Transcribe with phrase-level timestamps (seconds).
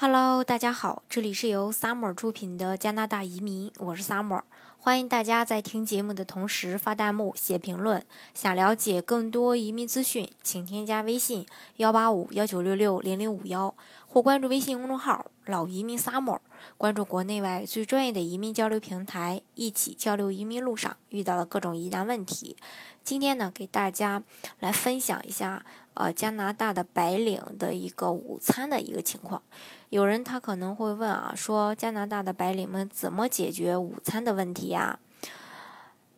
[0.00, 4.42] Hello，大家好，这里是由 Summer 出品的加拿大移民，我是 Summer，
[4.80, 8.02] 欢迎大家在听节目的同时发弹幕、写评论。
[8.32, 11.44] 想了解更多移民资讯，请添加微信
[11.76, 13.74] 幺八五幺九六六零零五幺，
[14.06, 16.38] 或关注微信公众号“老移民 Summer”，
[16.78, 22.56] 关注国内外最专业的移民交流平台，一起交流移民路上遇到的各种疑难问题。
[23.02, 24.22] 今天呢，给大家
[24.60, 25.64] 来分享一下，
[25.94, 29.42] 呃，加拿大的白领的一个午餐的一个情况。
[29.88, 34.98] 有人他可能会问啊，说加拿大的白领们怎么解决午餐的问题呀？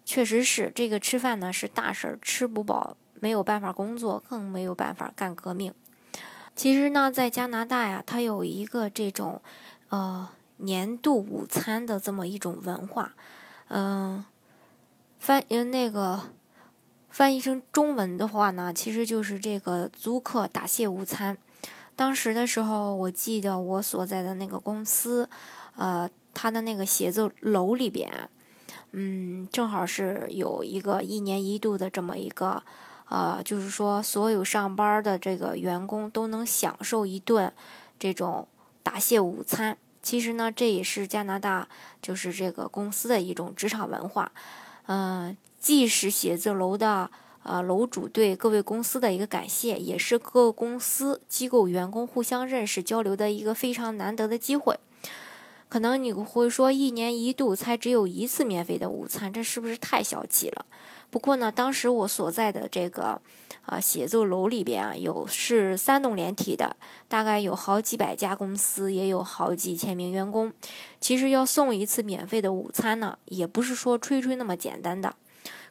[0.05, 5.73] 确实是，这个吃饭呢是大事儿，吃不饱没有办法工作，更没有办法干革命。
[6.57, 9.41] 其实呢，在加拿大呀，它有一个这种
[9.89, 13.15] 呃年度午餐的这么一种文化，
[13.69, 14.25] 嗯，
[15.19, 16.21] 翻嗯那个
[17.09, 21.39] 翻译成中文的话呢，其实就是这个租客答谢午餐。
[21.95, 25.31] 当时的时候，我记得我所在的那个公司，
[25.77, 28.29] 呃，他的那个写字楼里边，
[28.92, 32.62] 嗯，正好是有一个一年一度的这么一个，
[33.08, 37.52] 呃，就是说所有上班的这个员工都能享受一顿
[37.98, 38.46] 这种
[38.83, 39.77] 答谢午餐。
[40.02, 41.68] 其实呢，这也是加拿大
[42.00, 44.33] 就是这个公司的一种职场文化，
[44.86, 47.11] 嗯，既是写字楼的。
[47.42, 54.78] 呃，楼主对各位公司的一个感谢，也是各公司机构员工互相认识交流的一个非常难得的机会。
[55.71, 60.67] 可能你会说，一年一度才只有一次免费的午餐，这是不是太小气了？
[61.11, 63.21] 不过呢，当时我所在的这个
[63.65, 66.75] 啊写字楼里边啊，有是三栋连体的，
[67.07, 70.53] 大概有好几百家公司，也有好几千名员工。
[71.01, 75.15] 其实要送一次免费的午餐呢，也不是说吹吹那么简单的。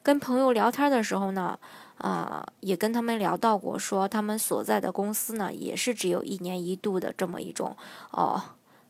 [0.02, 1.59] 跟朋友聊天的时候呢，
[1.97, 7.75] 啊，也跟他们聊到过，说他们所在的公司呢，也是只有一年一度的这么一种
[8.11, 8.42] 哦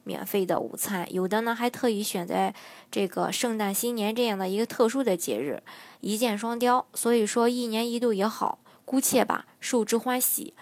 [0.10, 2.52] 免费的午餐，有的呢还特意选在
[2.90, 5.62] 这个圣诞新年这样的一个特殊的节日，
[6.02, 6.84] 一箭双雕。
[6.96, 10.56] 所以说一年一度也好，姑且吧，受之欢喜，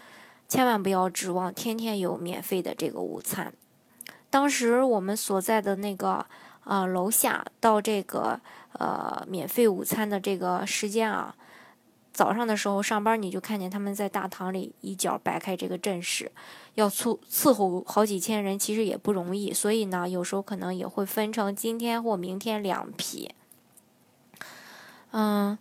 [0.49, 3.53] 千万不要指望天天有免费的这个午餐。
[4.29, 6.25] 当时我们所在的那个。
[6.67, 8.37] 啊，楼下到这个
[8.73, 11.33] 呃免费午餐的这个时间啊，
[12.17, 16.31] 早上的时候上班你就看见他们在大堂里一脚摆开这个阵势，
[16.73, 19.53] 要伺伺候好几千人，其实也不容易。
[19.53, 23.35] 所以呢，有时候可能也会分成今天或明天两批。
[25.11, 25.55] 嗯，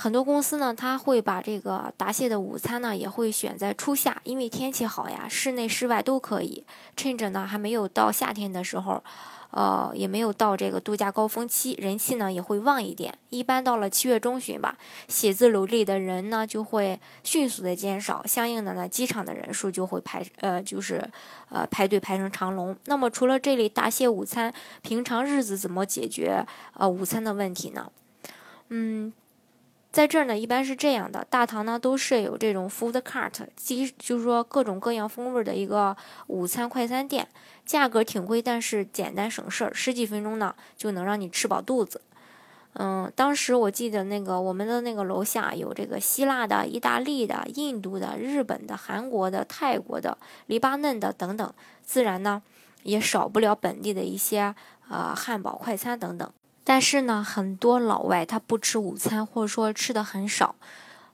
[0.00, 6.64] 很多公司呢，他会把这个答谢的午餐呢，也会选在初夏，因为天气好呀，室内室外都可以。
[6.96, 9.04] 趁着呢还没有到夏天的时候。
[9.52, 13.12] 呃，也没有到这个度假高峰期，人气呢也会旺一点。
[13.30, 14.78] 一般到了七月中旬吧，
[15.08, 21.04] 写字楼里的人呢就会迅速的减少，相应的呢，机场的人数就会排，呃，就是
[21.48, 22.76] 呃排队排成长龙。
[22.84, 27.90] 那么除了这里答谢午餐，平常日子怎么解决呃午餐的问题呢？
[28.68, 29.12] 嗯。
[29.92, 35.96] 在这儿呢，一般是这样的，大堂呢都设有这种 food cart，即就是说各种各样风味的一个
[36.28, 37.26] 午餐快餐店，
[37.66, 42.00] 价格挺贵，但是简单省事儿，十几分钟呢就能让你吃饱肚子。
[42.74, 51.52] 嗯，当时我记得那个我们的那个楼下有这个希腊的、意大利的、印度的、日本的、韩国的、泰国的、黎巴嫩的等等，
[51.82, 52.40] 自然呢
[52.84, 54.54] 也少不了本地的一些
[54.88, 56.32] 呃汉堡快餐等等。
[56.70, 60.54] 但是呢，很多老外他不吃午餐，或者说吃的很少。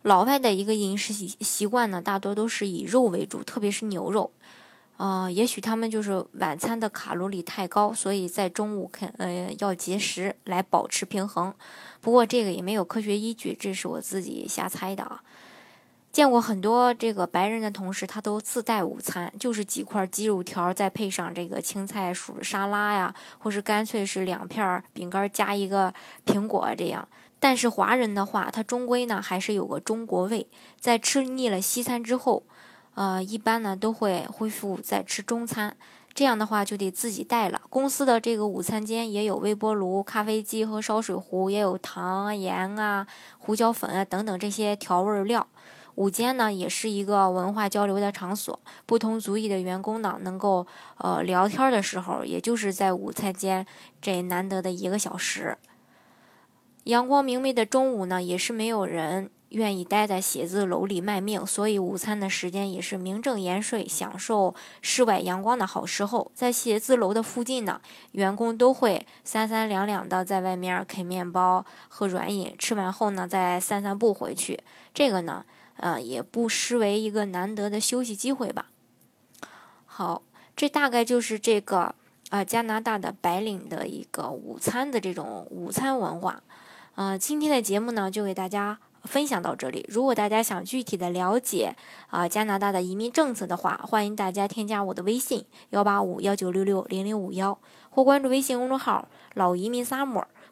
[0.02, 4.30] 老外的一个饮食习习惯呢，大多都是以肉为主，特别是牛肉。
[4.98, 11.54] 呃，也许他们就是晚餐的卡路里太高，所以在中午肯呃要节食来保持平衡。
[12.02, 15.22] 不过这个也没有科学依据，这是我自己瞎猜的啊。
[16.16, 25.92] 见过很多这个白人的同事，他都自带午餐，就是几块鸡肉条，再配上这个青菜薯沙拉呀，或是干脆是两片饼干加一个
[26.24, 27.06] 苹果这样。
[27.38, 30.48] 但是华人的话，他终归呢还是有个中国味，
[30.80, 32.44] 在吃腻了西餐之后，
[32.94, 35.76] 呃，一般呢都会恢复再吃中餐。
[36.14, 37.60] 这样的话就得自己带了。
[37.68, 45.46] 公司的这个午餐间也有微波炉、咖啡机和烧水壶，也有糖、盐啊、胡椒粉啊等等这些调味料。
[45.96, 48.58] 午间呢，也是一个文化交流的场所。
[48.84, 50.66] 不同族裔的员工呢，能够
[50.98, 53.66] 呃聊天的时候，也就是在午餐间
[54.00, 55.56] 这难得的一个小时。
[56.84, 66.30] 阳光明媚的中午呢，也是没有人愿意待在写字楼里卖命，所以午餐的时间也是名正言顺享受室外阳光的好时候。
[66.34, 67.80] 在写字楼的附近呢，
[68.12, 74.60] 员工都会三三两两的在外面啃面包、喝软饮，吃完后呢，再散散步回去。
[74.92, 75.42] 这个呢。
[75.76, 78.66] 呃，也不失为一个难得的休息机会吧。
[79.84, 80.22] 好，
[80.54, 81.94] 这大概就是这个
[82.30, 86.42] 啊加拿大的白领的一个午餐的这种午餐文化。
[86.94, 89.84] 啊，今天的节目呢就给大家分享到这里。
[89.88, 91.76] 如果大家想具体的了解
[92.08, 97.58] 啊加拿大的移民政策的话，欢迎大家添加我的微信幺八五幺九六六零零五幺，
[97.90, 100.24] 或关注微信公众号“老移民 summer”，